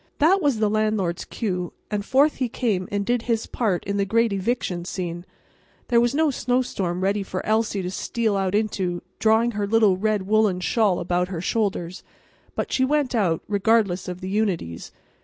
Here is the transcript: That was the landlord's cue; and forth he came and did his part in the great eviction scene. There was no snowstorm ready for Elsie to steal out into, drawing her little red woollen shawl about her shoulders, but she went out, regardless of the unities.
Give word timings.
That 0.17 0.41
was 0.41 0.57
the 0.57 0.67
landlord's 0.67 1.25
cue; 1.25 1.73
and 1.91 2.03
forth 2.03 2.37
he 2.37 2.49
came 2.49 2.89
and 2.91 3.05
did 3.05 3.21
his 3.29 3.45
part 3.45 3.83
in 3.83 3.97
the 3.97 4.03
great 4.03 4.33
eviction 4.33 4.83
scene. 4.83 5.27
There 5.89 6.01
was 6.01 6.15
no 6.15 6.31
snowstorm 6.31 7.01
ready 7.01 7.21
for 7.21 7.45
Elsie 7.45 7.83
to 7.83 7.91
steal 7.91 8.35
out 8.35 8.55
into, 8.55 9.03
drawing 9.19 9.51
her 9.51 9.67
little 9.67 9.97
red 9.97 10.23
woollen 10.25 10.59
shawl 10.59 10.99
about 10.99 11.27
her 11.27 11.39
shoulders, 11.39 12.01
but 12.55 12.71
she 12.73 12.83
went 12.83 13.13
out, 13.13 13.43
regardless 13.47 14.07
of 14.07 14.21
the 14.21 14.29
unities. 14.29 14.91